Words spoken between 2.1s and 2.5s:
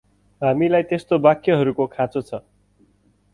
छ।